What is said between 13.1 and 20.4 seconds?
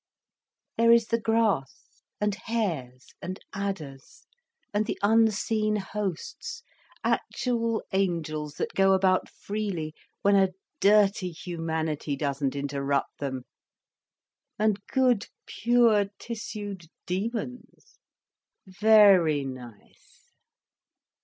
them—and good pure tissued demons: very nice."